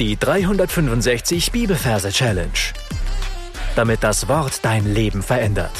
Die 0.00 0.16
365 0.16 1.52
Bibelverse 1.52 2.10
Challenge. 2.10 2.50
Damit 3.76 4.02
das 4.02 4.26
Wort 4.26 4.64
dein 4.64 4.92
Leben 4.92 5.22
verändert. 5.22 5.70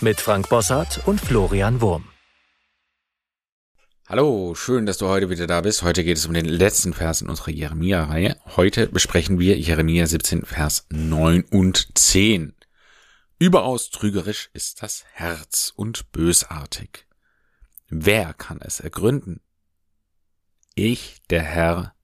Mit 0.00 0.20
Frank 0.20 0.48
Bossart 0.48 1.06
und 1.06 1.20
Florian 1.20 1.80
Wurm. 1.80 2.08
Hallo, 4.08 4.56
schön, 4.56 4.86
dass 4.86 4.98
du 4.98 5.06
heute 5.06 5.30
wieder 5.30 5.46
da 5.46 5.60
bist. 5.60 5.84
Heute 5.84 6.02
geht 6.02 6.16
es 6.16 6.26
um 6.26 6.34
den 6.34 6.46
letzten 6.46 6.94
Vers 6.94 7.22
in 7.22 7.28
unserer 7.28 7.52
Jeremia-Reihe. 7.52 8.36
Heute 8.56 8.88
besprechen 8.88 9.38
wir 9.38 9.56
Jeremia 9.56 10.08
17, 10.08 10.44
Vers 10.44 10.88
9 10.90 11.44
und 11.52 11.96
10. 11.96 12.56
Überaus 13.38 13.90
trügerisch 13.90 14.50
ist 14.52 14.82
das 14.82 15.04
Herz 15.12 15.72
und 15.76 16.10
bösartig. 16.10 17.06
Wer 17.88 18.34
kann 18.34 18.58
es 18.60 18.80
ergründen? 18.80 19.40
Ich, 20.74 21.22
der 21.30 21.42
Herr, 21.42 21.95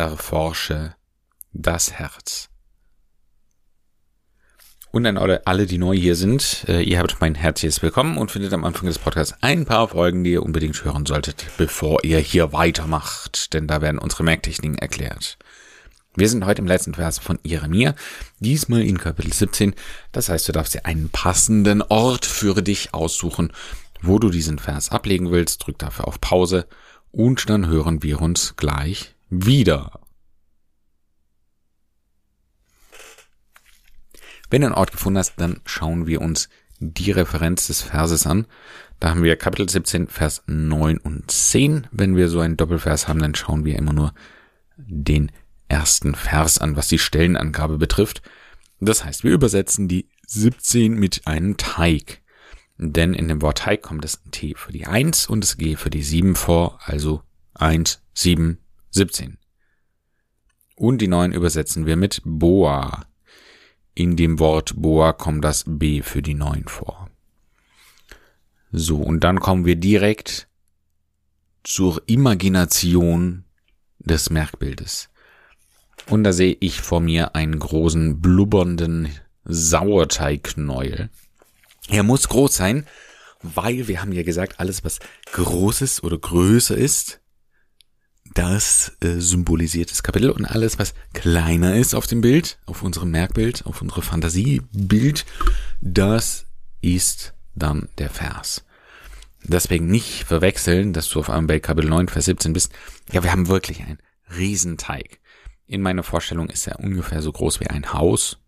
erforsche 0.00 0.94
das 1.52 1.92
Herz. 1.92 2.48
Und 4.92 5.06
an 5.06 5.16
alle, 5.16 5.66
die 5.66 5.78
neu 5.78 5.96
hier 5.96 6.16
sind, 6.16 6.64
äh, 6.66 6.82
ihr 6.82 6.98
habt 6.98 7.20
mein 7.20 7.36
herzliches 7.36 7.80
Willkommen 7.80 8.18
und 8.18 8.32
findet 8.32 8.52
am 8.52 8.64
Anfang 8.64 8.86
des 8.86 8.98
Podcasts 8.98 9.36
ein 9.40 9.64
paar 9.64 9.88
Folgen, 9.88 10.24
die 10.24 10.32
ihr 10.32 10.42
unbedingt 10.42 10.82
hören 10.84 11.06
solltet, 11.06 11.46
bevor 11.58 12.02
ihr 12.02 12.18
hier 12.18 12.52
weitermacht, 12.52 13.54
denn 13.54 13.68
da 13.68 13.82
werden 13.82 13.98
unsere 13.98 14.24
Merktechniken 14.24 14.78
erklärt. 14.78 15.38
Wir 16.16 16.28
sind 16.28 16.44
heute 16.44 16.60
im 16.60 16.66
letzten 16.66 16.94
Vers 16.94 17.20
von 17.20 17.38
Jeremia, 17.44 17.94
diesmal 18.40 18.82
in 18.82 18.98
Kapitel 18.98 19.32
17. 19.32 19.76
Das 20.10 20.28
heißt, 20.28 20.48
du 20.48 20.52
darfst 20.52 20.74
dir 20.74 20.86
einen 20.86 21.08
passenden 21.10 21.82
Ort 21.82 22.26
für 22.26 22.60
dich 22.60 22.92
aussuchen, 22.92 23.52
wo 24.02 24.18
du 24.18 24.28
diesen 24.28 24.58
Vers 24.58 24.90
ablegen 24.90 25.30
willst. 25.30 25.64
Drück 25.64 25.78
dafür 25.78 26.08
auf 26.08 26.20
Pause 26.20 26.66
und 27.12 27.48
dann 27.48 27.68
hören 27.68 28.02
wir 28.02 28.20
uns 28.20 28.56
gleich 28.56 29.14
wieder. 29.30 30.00
Wenn 34.50 34.62
du 34.62 34.66
einen 34.66 34.74
Ort 34.74 34.92
gefunden 34.92 35.18
hast, 35.18 35.34
dann 35.36 35.60
schauen 35.64 36.06
wir 36.06 36.20
uns 36.20 36.48
die 36.80 37.12
Referenz 37.12 37.68
des 37.68 37.82
Verses 37.82 38.26
an. 38.26 38.46
Da 38.98 39.10
haben 39.10 39.22
wir 39.22 39.36
Kapitel 39.36 39.68
17, 39.68 40.08
Vers 40.08 40.42
9 40.46 40.98
und 40.98 41.30
10. 41.30 41.86
Wenn 41.92 42.16
wir 42.16 42.28
so 42.28 42.40
einen 42.40 42.56
Doppelvers 42.56 43.06
haben, 43.06 43.20
dann 43.20 43.34
schauen 43.34 43.64
wir 43.64 43.76
immer 43.76 43.92
nur 43.92 44.12
den 44.76 45.30
ersten 45.68 46.14
Vers 46.14 46.58
an, 46.58 46.76
was 46.76 46.88
die 46.88 46.98
Stellenangabe 46.98 47.78
betrifft. 47.78 48.22
Das 48.80 49.04
heißt, 49.04 49.24
wir 49.24 49.32
übersetzen 49.32 49.88
die 49.88 50.08
17 50.26 50.94
mit 50.94 51.26
einem 51.26 51.56
Teig. 51.56 52.22
Denn 52.76 53.14
in 53.14 53.28
dem 53.28 53.42
Wort 53.42 53.58
Teig 53.58 53.82
kommt 53.82 54.04
das 54.04 54.22
T 54.30 54.54
für 54.56 54.72
die 54.72 54.86
1 54.86 55.26
und 55.26 55.44
das 55.44 55.58
G 55.58 55.76
für 55.76 55.90
die 55.90 56.02
7 56.02 56.34
vor, 56.34 56.80
also 56.82 57.22
1, 57.54 58.02
7, 58.14 58.58
17. 58.90 59.38
Und 60.76 60.98
die 60.98 61.08
9 61.08 61.32
übersetzen 61.32 61.86
wir 61.86 61.96
mit 61.96 62.22
Boa. 62.24 63.06
In 63.94 64.16
dem 64.16 64.38
Wort 64.38 64.74
Boa 64.76 65.12
kommt 65.12 65.44
das 65.44 65.64
B 65.66 66.02
für 66.02 66.22
die 66.22 66.34
9 66.34 66.64
vor. 66.66 67.08
So, 68.72 68.98
und 68.98 69.24
dann 69.24 69.40
kommen 69.40 69.64
wir 69.64 69.76
direkt 69.76 70.48
zur 71.64 72.02
Imagination 72.06 73.44
des 73.98 74.30
Merkbildes. 74.30 75.10
Und 76.06 76.24
da 76.24 76.32
sehe 76.32 76.56
ich 76.60 76.80
vor 76.80 77.00
mir 77.00 77.34
einen 77.34 77.58
großen 77.58 78.20
blubbernden 78.20 79.08
Sauerteigneuel. 79.44 81.10
Er 81.88 82.02
muss 82.02 82.28
groß 82.28 82.54
sein, 82.54 82.86
weil 83.42 83.88
wir 83.88 84.00
haben 84.00 84.12
ja 84.12 84.22
gesagt, 84.22 84.60
alles 84.60 84.84
was 84.84 84.98
Großes 85.32 86.02
oder 86.02 86.18
größer 86.18 86.76
ist, 86.76 87.20
das 88.34 88.96
äh, 89.00 89.18
symbolisiert 89.18 89.90
das 89.90 90.02
Kapitel 90.02 90.30
und 90.30 90.44
alles 90.44 90.78
was 90.78 90.94
kleiner 91.12 91.76
ist 91.76 91.94
auf 91.94 92.06
dem 92.06 92.20
Bild, 92.20 92.58
auf 92.66 92.82
unserem 92.82 93.10
Merkbild, 93.10 93.66
auf 93.66 93.82
unsere 93.82 94.02
Fantasiebild, 94.02 95.26
das 95.80 96.46
ist 96.80 97.34
dann 97.54 97.88
der 97.98 98.10
Vers. 98.10 98.64
Deswegen 99.42 99.86
nicht 99.86 100.24
verwechseln, 100.24 100.92
dass 100.92 101.08
du 101.08 101.18
auf 101.18 101.30
einmal 101.30 101.56
bei 101.56 101.60
Kapitel 101.60 101.88
9, 101.88 102.08
Vers 102.08 102.26
17 102.26 102.52
bist. 102.52 102.72
Ja, 103.10 103.22
wir 103.22 103.32
haben 103.32 103.48
wirklich 103.48 103.80
einen 103.82 103.98
Riesenteig. 104.36 105.18
In 105.66 105.82
meiner 105.82 106.02
Vorstellung 106.02 106.50
ist 106.50 106.66
er 106.66 106.80
ungefähr 106.80 107.22
so 107.22 107.32
groß 107.32 107.60
wie 107.60 107.68
ein 107.68 107.92
Haus. 107.92 108.38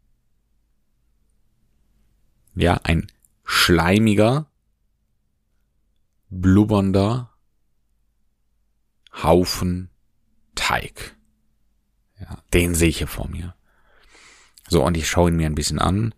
Ja, 2.54 2.80
ein 2.84 3.06
schleimiger, 3.44 4.50
blubbernder 6.28 7.31
Haufen 9.12 9.90
Teig. 10.54 11.16
Ja, 12.20 12.38
den 12.52 12.74
sehe 12.74 12.88
ich 12.88 12.98
hier 12.98 13.06
vor 13.06 13.28
mir. 13.28 13.54
So, 14.68 14.84
und 14.84 14.96
ich 14.96 15.08
schaue 15.08 15.30
ihn 15.30 15.36
mir 15.36 15.46
ein 15.46 15.54
bisschen 15.54 15.78
an. 15.78 16.14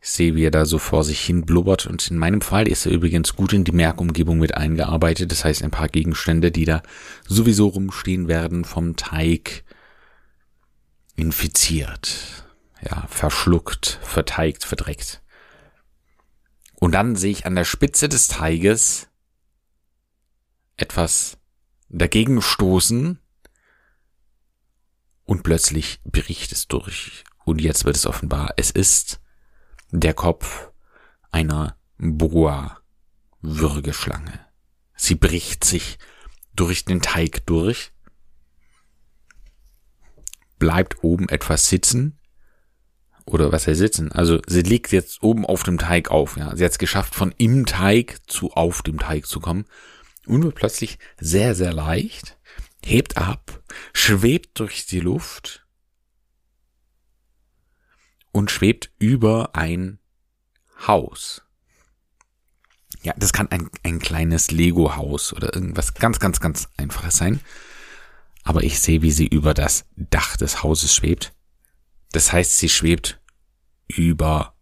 Ich 0.00 0.10
sehe, 0.10 0.34
wie 0.34 0.44
er 0.44 0.50
da 0.50 0.64
so 0.64 0.78
vor 0.78 1.04
sich 1.04 1.20
hin 1.20 1.44
blubbert. 1.44 1.86
Und 1.86 2.10
in 2.10 2.18
meinem 2.18 2.40
Fall 2.40 2.66
ist 2.66 2.86
er 2.86 2.92
übrigens 2.92 3.36
gut 3.36 3.52
in 3.52 3.64
die 3.64 3.72
Merkumgebung 3.72 4.38
mit 4.38 4.54
eingearbeitet. 4.54 5.30
Das 5.30 5.44
heißt, 5.44 5.62
ein 5.62 5.70
paar 5.70 5.88
Gegenstände, 5.88 6.50
die 6.50 6.64
da 6.64 6.82
sowieso 7.28 7.68
rumstehen 7.68 8.26
werden, 8.26 8.64
vom 8.64 8.96
Teig 8.96 9.64
infiziert. 11.14 12.44
Ja, 12.80 13.06
verschluckt, 13.08 14.00
verteigt, 14.02 14.64
verdreckt. 14.64 15.22
Und 16.74 16.92
dann 16.92 17.14
sehe 17.14 17.30
ich 17.30 17.46
an 17.46 17.54
der 17.54 17.64
Spitze 17.64 18.08
des 18.08 18.26
Teiges 18.26 19.08
etwas 20.76 21.38
dagegen 21.92 22.42
stoßen 22.42 23.20
und 25.24 25.44
plötzlich 25.44 26.00
bricht 26.04 26.52
es 26.52 26.66
durch. 26.66 27.24
Und 27.44 27.60
jetzt 27.60 27.84
wird 27.84 27.96
es 27.96 28.06
offenbar. 28.06 28.54
Es 28.56 28.70
ist 28.70 29.20
der 29.90 30.14
Kopf 30.14 30.70
einer 31.30 31.76
Boa-Würgeschlange. 31.98 34.40
Sie 34.94 35.14
bricht 35.14 35.64
sich 35.64 35.98
durch 36.54 36.84
den 36.84 37.00
Teig 37.02 37.46
durch, 37.46 37.92
bleibt 40.58 41.02
oben 41.02 41.28
etwas 41.28 41.68
sitzen 41.68 42.18
oder 43.24 43.52
was 43.52 43.66
er 43.66 43.74
sitzen. 43.74 44.12
Also 44.12 44.40
sie 44.46 44.62
liegt 44.62 44.92
jetzt 44.92 45.22
oben 45.22 45.44
auf 45.44 45.64
dem 45.64 45.76
Teig 45.78 46.10
auf. 46.10 46.36
Ja, 46.36 46.56
sie 46.56 46.64
hat 46.64 46.72
es 46.72 46.78
geschafft, 46.78 47.14
von 47.14 47.34
im 47.38 47.66
Teig 47.66 48.18
zu 48.28 48.52
auf 48.52 48.82
dem 48.82 48.98
Teig 48.98 49.26
zu 49.26 49.40
kommen 49.40 49.66
und 50.26 50.42
wird 50.42 50.54
plötzlich 50.54 50.98
sehr 51.20 51.54
sehr 51.54 51.72
leicht, 51.72 52.38
hebt 52.84 53.16
ab, 53.16 53.62
schwebt 53.92 54.58
durch 54.58 54.86
die 54.86 55.00
Luft 55.00 55.66
und 58.32 58.50
schwebt 58.50 58.90
über 58.98 59.54
ein 59.54 59.98
Haus. 60.86 61.42
Ja, 63.02 63.14
das 63.16 63.32
kann 63.32 63.48
ein, 63.50 63.68
ein 63.82 63.98
kleines 63.98 64.50
Lego-Haus 64.50 65.32
oder 65.32 65.54
irgendwas 65.54 65.94
ganz, 65.94 66.20
ganz, 66.20 66.40
ganz 66.40 66.68
einfaches 66.76 67.16
sein. 67.16 67.40
Aber 68.44 68.62
ich 68.62 68.78
sehe, 68.78 69.02
wie 69.02 69.10
sie 69.10 69.26
über 69.26 69.54
das 69.54 69.86
Dach 69.96 70.36
des 70.36 70.62
Hauses 70.62 70.94
schwebt 70.94 71.32
das 72.12 72.32
heißt, 72.32 72.58
sie 72.58 72.68
schwebt 72.68 73.20
über 73.88 74.54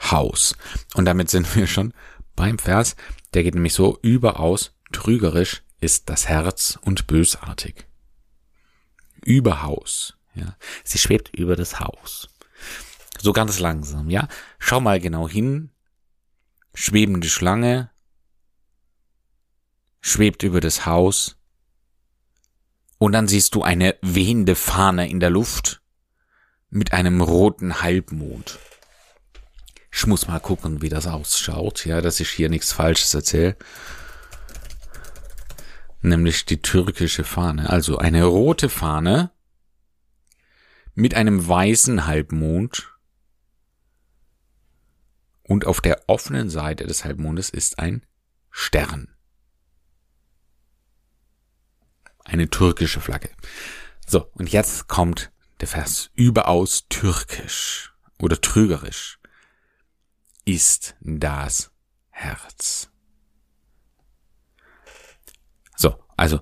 Haus. 0.00 0.56
Und 0.94 1.04
damit 1.04 1.28
sind 1.30 1.54
wir 1.54 1.66
schon 1.66 1.92
beim 2.34 2.58
Vers. 2.58 2.96
Der 3.34 3.42
geht 3.42 3.54
nämlich 3.54 3.74
so, 3.74 3.98
überaus 4.02 4.72
trügerisch 4.92 5.62
ist 5.80 6.08
das 6.08 6.28
Herz 6.28 6.78
und 6.82 7.06
bösartig. 7.06 7.86
Über 9.24 9.62
Haus. 9.62 10.14
Ja. 10.34 10.56
Sie 10.84 10.98
schwebt 10.98 11.34
über 11.34 11.56
das 11.56 11.80
Haus. 11.80 12.28
So 13.20 13.32
ganz 13.32 13.58
langsam, 13.58 14.10
ja. 14.10 14.28
Schau 14.58 14.80
mal 14.80 15.00
genau 15.00 15.28
hin. 15.28 15.70
Schwebende 16.74 17.28
Schlange 17.28 17.90
schwebt 20.00 20.42
über 20.42 20.60
das 20.60 20.84
Haus. 20.84 21.36
Und 22.98 23.12
dann 23.12 23.28
siehst 23.28 23.54
du 23.54 23.62
eine 23.62 23.96
wehende 24.02 24.54
Fahne 24.54 25.08
in 25.08 25.20
der 25.20 25.30
Luft 25.30 25.80
mit 26.70 26.92
einem 26.92 27.20
roten 27.20 27.82
Halbmond. 27.82 28.58
Ich 29.92 30.06
muss 30.06 30.26
mal 30.26 30.40
gucken, 30.40 30.82
wie 30.82 30.88
das 30.88 31.06
ausschaut, 31.06 31.84
ja, 31.84 32.00
dass 32.00 32.20
ich 32.20 32.30
hier 32.30 32.48
nichts 32.48 32.72
Falsches 32.72 33.12
erzähle. 33.14 33.56
Nämlich 36.02 36.44
die 36.44 36.60
türkische 36.60 37.24
Fahne. 37.24 37.70
Also 37.70 37.98
eine 37.98 38.24
rote 38.24 38.68
Fahne 38.68 39.30
mit 40.94 41.14
einem 41.14 41.46
weißen 41.46 42.06
Halbmond. 42.06 42.92
Und 45.44 45.66
auf 45.66 45.80
der 45.80 46.08
offenen 46.08 46.50
Seite 46.50 46.86
des 46.86 47.04
Halbmondes 47.04 47.50
ist 47.50 47.78
ein 47.78 48.04
Stern. 48.50 49.14
Eine 52.24 52.48
türkische 52.48 53.00
Flagge. 53.00 53.30
So, 54.06 54.30
und 54.34 54.50
jetzt 54.50 54.88
kommt 54.88 55.32
der 55.60 55.68
Vers 55.68 56.10
überaus 56.14 56.86
türkisch 56.88 57.94
oder 58.18 58.40
trügerisch 58.40 59.18
ist 60.44 60.96
das 61.00 61.70
Herz. 62.10 62.90
So, 65.76 65.98
also 66.22 66.38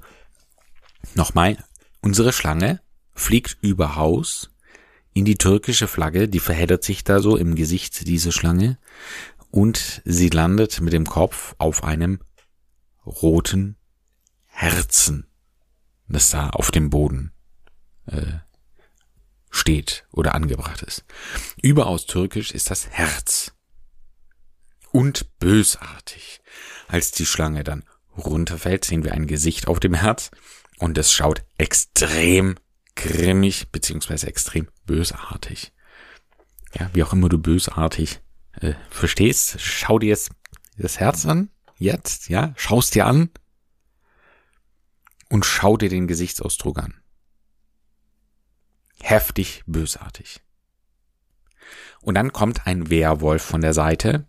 nochmal, 1.15 1.57
unsere 2.03 2.35
Schlange 2.35 2.83
fliegt 3.15 3.57
über 3.63 3.97
Haus 3.97 4.51
in 5.15 5.25
die 5.25 5.39
türkische 5.39 5.89
Flagge, 5.89 6.29
die 6.29 6.39
verheddert 6.39 6.85
sich 6.85 7.03
da 7.03 7.21
so 7.21 7.35
im 7.35 7.55
Gesicht 7.55 8.07
dieser 8.07 8.31
Schlange 8.31 8.79
und 9.51 10.03
sie 10.05 10.29
landet 10.29 10.83
mit 10.83 10.93
dem 10.93 11.07
Kopf 11.07 11.55
auf 11.57 11.83
einem 11.83 12.21
roten 13.07 13.77
Herzen, 14.45 15.27
das 16.09 16.29
da 16.29 16.51
auf 16.51 16.71
dem 16.71 16.91
Boden 16.91 17.33
äh, 18.05 18.35
steht 19.51 20.05
oder 20.13 20.35
angebracht 20.35 20.83
ist. 20.83 21.07
Überaus 21.63 22.05
türkisch 22.05 22.51
ist 22.51 22.71
das 22.71 22.87
Herz. 22.91 23.55
Und 24.93 25.39
bösartig. 25.39 26.43
Als 26.89 27.13
die 27.13 27.25
Schlange 27.25 27.65
dann 27.65 27.85
runterfällt, 28.17 28.85
sehen 28.85 29.05
wir 29.05 29.13
ein 29.13 29.27
Gesicht 29.27 29.69
auf 29.69 29.81
dem 29.81 29.95
Herz 29.95 30.31
und 30.79 30.99
es 30.99 31.13
schaut 31.13 31.43
extrem 31.59 32.57
grimmig 32.97 33.71
beziehungsweise 33.71 34.27
extrem 34.27 34.69
bösartig. 34.87 35.73
Ja, 36.79 36.91
wie 36.93 37.03
auch 37.03 37.13
immer 37.13 37.29
du 37.29 37.39
bösartig 37.39 38.21
äh, 38.61 38.75
verstehst, 38.91 39.61
schau 39.61 39.99
dir 39.99 40.09
jetzt 40.09 40.31
das 40.77 40.99
Herz 40.99 41.27
an, 41.27 41.51
jetzt, 41.79 42.29
ja, 42.29 42.53
schaust 42.57 42.95
dir 42.95 43.07
an 43.07 43.31
und 45.29 45.45
schau 45.45 45.77
dir 45.77 45.89
den 45.89 46.07
Gesichtsausdruck 46.07 46.79
an. 46.79 46.95
Heftig 49.01 49.63
bösartig. 49.67 50.43
Und 52.01 52.15
dann 52.15 52.33
kommt 52.33 52.67
ein 52.67 52.91
Werwolf 52.91 53.43
von 53.43 53.61
der 53.61 53.75
Seite. 53.75 54.27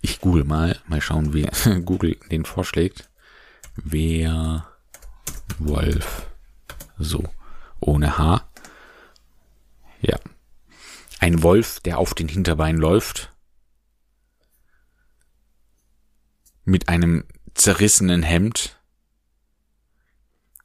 Ich 0.00 0.20
google 0.20 0.44
mal, 0.44 0.78
mal 0.86 1.00
schauen, 1.00 1.34
wie 1.34 1.48
Google 1.84 2.16
den 2.30 2.44
vorschlägt. 2.44 3.10
Werwolf. 3.76 4.66
So, 6.98 7.24
ohne 7.80 8.18
H. 8.18 8.48
Ja. 10.00 10.18
Ein 11.18 11.42
Wolf, 11.42 11.80
der 11.80 11.98
auf 11.98 12.14
den 12.14 12.28
Hinterbeinen 12.28 12.80
läuft. 12.80 13.34
Mit 16.64 16.88
einem 16.88 17.24
zerrissenen 17.54 18.22
Hemd 18.22 18.80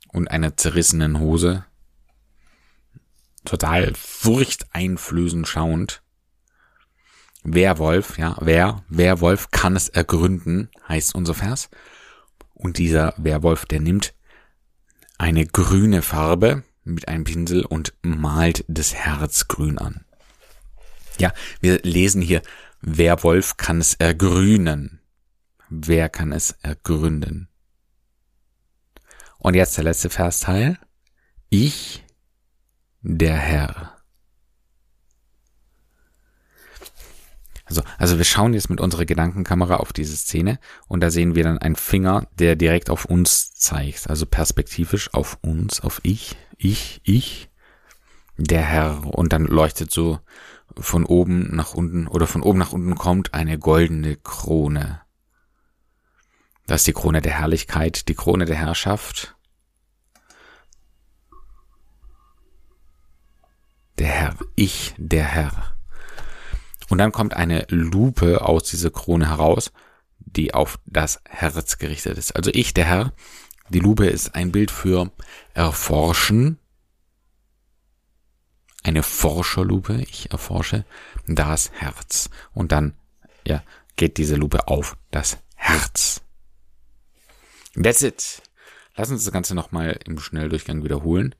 und 0.10 0.30
einer 0.30 0.56
zerrissenen 0.56 1.20
Hose. 1.20 1.66
Total 3.44 3.94
furchteinflößend 3.96 5.48
schauend. 5.48 6.02
Werwolf, 7.46 8.18
ja, 8.18 8.36
wer, 8.42 8.84
Werwolf 8.90 9.52
kann 9.52 9.76
es 9.76 9.88
ergründen, 9.88 10.70
heißt 10.90 11.14
unser 11.14 11.36
Vers. 11.36 11.70
Und 12.56 12.80
dieser 12.80 13.14
Werwolf, 13.18 13.66
der 13.66 13.80
nimmt 13.80 14.16
eine 15.18 15.46
grüne 15.46 16.02
Farbe 16.02 16.64
mit 16.84 17.08
einem 17.08 17.24
Pinsel 17.24 17.64
und 17.64 17.94
malt 18.02 18.66
das 18.68 18.96
Herz 18.96 19.48
grün 19.48 19.78
an. 19.78 20.06
Ja, 21.20 21.34
wir 21.62 21.80
lesen 21.84 22.22
hier, 22.22 22.42
Werwolf 22.82 23.58
kann 23.58 23.80
es 23.80 23.94
ergrünen. 23.94 25.00
Wer 25.70 26.10
kann 26.10 26.32
es 26.32 26.52
ergründen? 26.64 27.48
Und 29.38 29.54
jetzt 29.54 29.78
der 29.78 29.84
letzte 29.84 30.10
Versteil. 30.10 30.80
Ich, 31.50 32.04
der 33.02 33.38
Herr. 33.38 33.95
Also, 37.76 37.90
also 37.98 38.18
wir 38.18 38.26
schauen 38.26 38.54
jetzt 38.54 38.70
mit 38.70 38.80
unserer 38.80 39.06
Gedankenkamera 39.06 39.78
auf 39.78 39.92
diese 39.92 40.16
Szene 40.16 40.60
und 40.88 41.02
da 41.02 41.10
sehen 41.10 41.36
wir 41.36 41.44
dann 41.44 41.58
einen 41.58 41.76
Finger, 41.76 42.28
der 42.40 42.56
direkt 42.56 42.90
auf 42.90 43.06
uns 43.06 43.54
zeigt. 43.54 44.10
Also 44.10 44.26
perspektivisch 44.26 45.14
auf 45.14 45.38
uns, 45.42 45.82
auf 45.82 46.00
ich, 46.04 46.38
ich, 46.58 47.02
ich, 47.04 47.50
der 48.38 48.62
Herr. 48.62 49.06
Und 49.06 49.34
dann 49.34 49.46
leuchtet 49.46 49.92
so 49.92 50.20
von 50.78 51.06
oben 51.06 51.56
nach 51.56 51.74
unten 51.74 52.08
oder 52.08 52.28
von 52.28 52.42
oben 52.42 52.60
nach 52.60 52.72
unten 52.72 52.96
kommt 52.96 53.34
eine 53.34 53.60
goldene 53.60 54.16
Krone. 54.16 55.02
Das 56.68 56.82
ist 56.82 56.88
die 56.88 56.94
Krone 56.94 57.22
der 57.22 57.34
Herrlichkeit, 57.34 58.08
die 58.08 58.16
Krone 58.16 58.46
der 58.46 58.56
Herrschaft. 58.56 59.36
Der 64.00 64.08
Herr, 64.08 64.36
ich, 64.56 64.94
der 64.98 65.24
Herr. 65.24 65.75
Und 66.90 66.98
dann 66.98 67.12
kommt 67.12 67.34
eine 67.34 67.66
Lupe 67.70 68.42
aus 68.42 68.64
dieser 68.66 68.92
Krone 68.92 69.30
heraus, 69.30 69.72
die 70.20 70.54
auf 70.54 70.80
das 70.86 71.22
Herz 71.28 71.78
gerichtet 71.78 72.18
ist. 72.18 72.36
Also 72.36 72.52
ich, 72.54 72.74
der 72.74 72.86
Herr, 72.86 73.14
die 73.70 73.80
Lupe 73.80 74.06
ist 74.06 74.36
ein 74.36 74.52
Bild 74.52 74.72
für 74.72 75.12
Erforschen. 75.54 76.60
Eine 78.84 79.02
Forscherlupe, 79.02 80.02
ich 80.02 80.32
erforsche 80.32 80.86
das 81.28 81.72
Herz. 81.72 82.30
Und 82.54 82.72
dann, 82.72 82.94
ja, 83.48 83.64
geht 83.96 84.18
diese 84.18 84.36
Lupe 84.36 84.68
auf 84.68 84.96
das 85.10 85.38
Herz. 85.56 86.22
That's 87.82 88.04
it. 88.04 88.44
Lass 88.96 89.10
uns 89.10 89.26
das 89.26 89.34
Ganze 89.34 89.56
nochmal 89.56 90.00
im 90.06 90.20
Schnelldurchgang 90.20 90.84
wiederholen. 90.84 91.36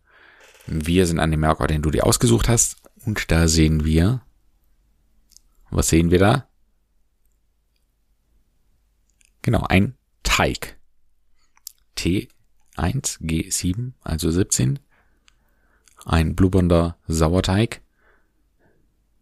Wir 0.66 1.06
sind 1.06 1.20
an 1.20 1.32
dem 1.32 1.40
Merkort, 1.40 1.70
den 1.70 1.84
du 1.84 1.92
dir 1.92 2.06
ausgesucht 2.06 2.50
hast. 2.50 2.78
Und 3.06 3.32
da 3.32 3.48
sehen 3.48 3.86
wir, 3.86 4.22
was 5.76 5.90
sehen 5.90 6.10
wir 6.10 6.20
da? 6.20 6.48
Genau, 9.42 9.64
ein 9.64 9.98
Teig. 10.24 10.78
T1, 11.98 12.30
G7, 13.22 13.92
also 14.02 14.32
17. 14.32 14.80
Ein 16.06 16.36
blubbernder 16.36 16.98
Sauerteig. 17.08 17.82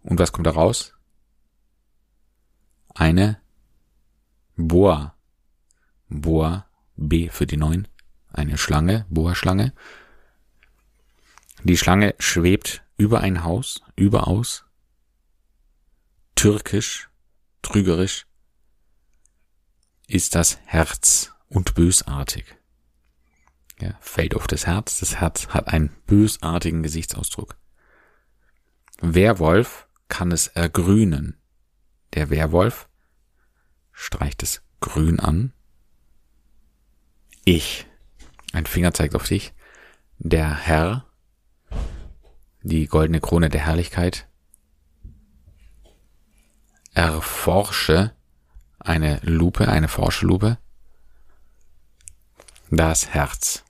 Und 0.04 0.20
was 0.20 0.32
kommt 0.32 0.48
da 0.48 0.52
raus? 0.52 0.94
Eine 2.94 3.42
Boa. 4.56 5.16
Boa, 6.10 6.68
B 6.96 7.30
für 7.30 7.48
die 7.48 7.58
9. 7.58 7.88
Eine 8.32 8.58
Schlange, 8.58 9.08
Boa-Schlange. 9.10 9.74
Die 11.64 11.78
Schlange 11.78 12.14
schwebt 12.20 12.84
über 12.98 13.22
ein 13.22 13.44
Haus, 13.44 13.82
überaus, 13.96 14.63
türkisch, 16.36 17.10
trügerisch, 17.62 18.26
ist 20.08 20.36
das 20.36 20.60
Herz 20.66 21.32
und 21.48 21.76
bösartig. 21.76 22.46
Ja, 23.80 23.98
fällt 24.02 24.36
auf 24.36 24.48
das 24.48 24.68
Herz, 24.68 25.00
das 25.00 25.16
Herz 25.16 25.48
hat 25.48 25.68
einen 25.68 25.90
bösartigen 26.06 26.84
Gesichtsausdruck. 26.84 27.58
Werwolf 29.02 29.88
kann 30.08 30.32
es 30.32 30.48
ergrünen. 30.48 31.38
Der 32.14 32.30
Werwolf 32.30 32.88
streicht 33.92 34.44
es 34.44 34.62
grün 34.80 35.20
an. 35.20 35.54
Ich, 37.46 37.86
ein 38.54 38.66
Finger 38.66 38.94
zeigt 38.94 39.16
auf 39.16 39.28
dich, 39.28 39.54
der 40.20 40.56
Herr 40.56 41.06
die 42.62 42.88
goldene 42.88 43.20
Krone 43.20 43.50
der 43.50 43.66
Herrlichkeit. 43.66 44.28
Erforsche 46.94 48.14
eine 48.80 49.20
Lupe, 49.24 49.68
eine 49.68 49.88
Forschelupe. 49.88 50.58
Das 52.70 53.10
Herz. 53.10 53.64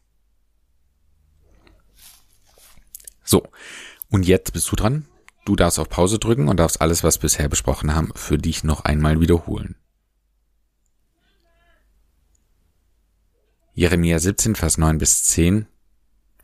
So, 3.24 3.48
und 4.10 4.26
jetzt 4.26 4.54
bist 4.54 4.72
du 4.72 4.76
dran. 4.76 5.06
Du 5.46 5.56
darfst 5.56 5.80
auf 5.80 5.90
Pause 5.90 6.20
drücken 6.20 6.48
und 6.48 6.58
darfst 6.58 6.82
alles, 6.82 7.04
was 7.04 7.18
wir 7.18 7.24
bisher 7.24 7.50
besprochen 7.50 7.94
haben, 7.94 8.12
für 8.16 8.38
dich 8.38 8.64
noch 8.64 8.86
einmal 8.86 9.20
wiederholen. 9.20 9.76
Jeremia 13.74 14.20
17, 14.20 14.56
Vers 14.56 14.78
9 14.78 15.00
bis 15.00 15.24
10 15.26 15.68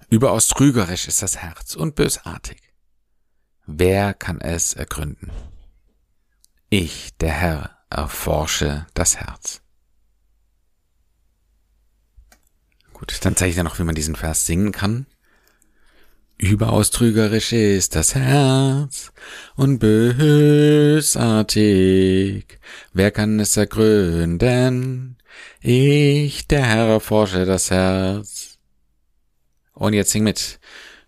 Überaus 0.10 0.48
trügerisch 0.48 1.08
ist 1.08 1.22
das 1.22 1.38
Herz 1.38 1.76
und 1.76 1.96
bösartig. 1.96 2.74
Wer 3.68 4.16
kann 4.16 4.42
es 4.42 4.74
ergründen? 4.74 5.32
Ich, 6.72 7.18
der 7.18 7.32
Herr, 7.32 7.78
erforsche 7.90 8.86
das 8.94 9.18
Herz. 9.18 9.62
Gut, 12.94 13.18
dann 13.26 13.36
zeige 13.36 13.50
ich 13.50 13.56
dir 13.56 13.64
noch, 13.64 13.80
wie 13.80 13.84
man 13.84 13.96
diesen 13.96 14.16
Vers 14.16 14.46
singen 14.46 14.72
kann. 14.72 15.08
Überaus 16.38 16.92
trügerisch 16.92 17.54
ist 17.54 17.96
das 17.96 18.14
Herz 18.14 19.12
und 19.56 19.80
bösartig. 19.80 21.10
Wer 22.94 23.10
kann 23.12 23.40
es 23.40 23.58
ergründen? 23.58 25.18
Ich, 25.62 26.48
der 26.48 26.66
Herr, 26.66 26.88
erforsche 26.88 27.46
das 27.46 27.72
Herz. 27.72 28.60
Und 29.74 29.94
jetzt 29.94 30.12
sing 30.12 30.24
mit. 30.24 30.60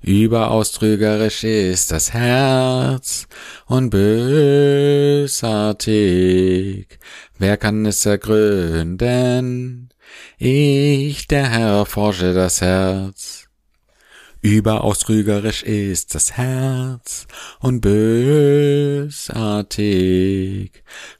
Überaus 0.04 0.72
trügerisch 0.72 1.44
ist 1.44 1.92
das 1.92 2.12
Herz 2.12 3.28
und 3.68 3.92
bösartig. 3.92 5.28
Wer 7.38 7.58
kann 7.58 7.86
es 7.86 8.04
ergründen? 8.08 9.90
Ich, 10.40 11.28
der 11.28 11.50
Herr, 11.50 11.86
forsche 11.86 12.34
das 12.34 12.62
Herz. 12.62 13.48
Überaus 14.42 14.98
trügerisch 15.00 15.62
ist 15.62 16.16
das 16.16 16.32
Herz 16.36 17.28
und 17.60 17.82
bösartig. 17.82 19.12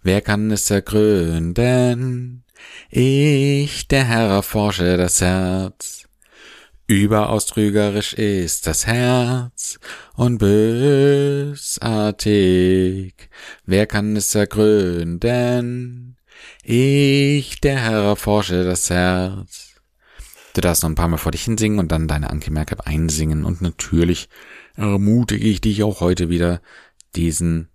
Wer 0.02 0.22
kann 0.22 0.50
es 0.50 0.72
ergründen? 0.72 2.44
Ich, 2.90 3.88
der 3.88 4.06
Herr, 4.06 4.28
erforsche 4.30 4.98
das 4.98 5.22
Herz. 5.22 6.08
Überaus 6.92 7.46
trügerisch 7.46 8.14
ist 8.14 8.68
das 8.68 8.86
Herz 8.86 9.80
und 10.14 10.40
bösartig. 10.40 11.54
Wer 13.66 13.88
kann 13.88 14.18
es 14.18 14.36
ergründen? 14.36 16.18
Ich, 16.64 17.62
der 17.62 17.80
Herr, 17.80 18.04
erforsche 18.04 18.66
das 18.66 18.90
Herz. 18.90 19.76
Du 20.54 20.60
darfst 20.60 20.84
noch 20.84 20.90
ein 20.90 20.96
paar 20.96 21.08
Mal 21.08 21.16
vor 21.16 21.32
dich 21.32 21.46
hinsingen 21.46 21.80
und 21.80 21.94
dann 21.94 22.10
deine 22.10 22.30
Anki 22.30 22.52
Merkab 22.52 22.86
einsingen. 22.86 23.46
Und 23.46 23.62
natürlich 23.62 24.28
ermutige 24.76 25.48
ich 25.48 25.62
dich 25.62 25.84
auch 25.84 26.02
heute 26.02 26.28
wieder, 26.28 26.62
diesen 27.16 27.70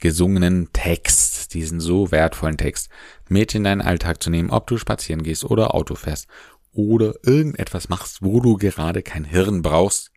gesungenen 0.00 0.72
Text, 0.72 1.52
diesen 1.52 1.80
so 1.80 2.10
wertvollen 2.12 2.56
Text 2.56 2.88
mit 3.28 3.54
in 3.54 3.64
deinen 3.64 3.82
Alltag 3.82 4.22
zu 4.22 4.30
nehmen, 4.30 4.48
ob 4.48 4.66
du 4.66 4.78
spazieren 4.78 5.22
gehst 5.22 5.44
oder 5.44 5.74
Auto 5.74 5.96
fährst 5.96 6.28
oder 6.76 7.14
irgendetwas 7.22 7.88
machst, 7.88 8.22
wo 8.22 8.40
du 8.40 8.56
gerade 8.56 9.02
kein 9.02 9.24
Hirn 9.24 9.62
brauchst. 9.62 10.12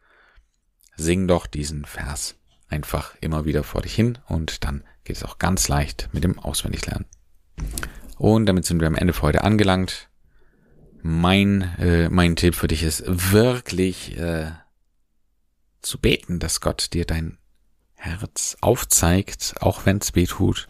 Sing 0.95 1.27
doch 1.27 1.47
diesen 1.47 1.85
Vers 1.85 2.35
einfach 2.67 3.15
immer 3.21 3.45
wieder 3.45 3.63
vor 3.63 3.81
dich 3.81 3.95
hin 3.95 4.19
und 4.27 4.63
dann 4.63 4.83
geht 5.03 5.15
es 5.15 5.23
auch 5.23 5.39
ganz 5.39 5.67
leicht 5.67 6.09
mit 6.11 6.23
dem 6.23 6.37
Auswendiglernen. 6.37 7.05
Und 8.17 8.45
damit 8.45 8.65
sind 8.65 8.79
wir 8.79 8.87
am 8.87 8.95
Ende 8.95 9.13
für 9.13 9.23
heute 9.23 9.43
angelangt 9.43 10.09
mein, 11.01 11.61
äh, 11.79 12.09
mein 12.09 12.35
Tipp 12.35 12.55
für 12.55 12.67
dich 12.67 12.83
ist 12.83 13.03
wirklich 13.05 14.17
äh, 14.17 14.51
zu 15.81 15.99
beten, 15.99 16.39
dass 16.39 16.61
Gott 16.61 16.93
dir 16.93 17.05
dein 17.05 17.37
Herz 17.93 18.57
aufzeigt, 18.61 19.55
auch 19.61 19.85
wenn 19.85 19.97
es 19.97 20.15
weh 20.15 20.25
tut, 20.25 20.67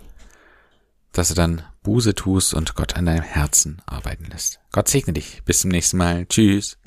dass 1.19 1.27
du 1.27 1.35
dann 1.35 1.61
Buße 1.83 2.15
tust 2.15 2.53
und 2.53 2.75
Gott 2.75 2.95
an 2.95 3.05
deinem 3.05 3.23
Herzen 3.23 3.81
arbeiten 3.85 4.27
lässt. 4.31 4.61
Gott 4.71 4.87
segne 4.87 5.11
dich. 5.11 5.41
Bis 5.43 5.59
zum 5.59 5.69
nächsten 5.69 5.97
Mal. 5.97 6.25
Tschüss. 6.27 6.77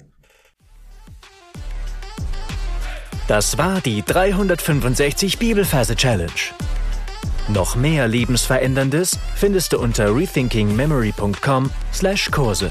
Das 3.29 3.59
war 3.59 3.83
die 3.83 4.03
365 4.03 5.39
Bibelferse 5.39 5.97
Challenge. 5.97 6.33
Noch 7.49 7.77
mehr 7.77 8.09
Lebensveränderndes 8.09 9.19
findest 9.37 9.75
du 9.75 9.79
unter 9.79 10.17
rethinkingmemory.com/Kurse. 10.17 12.71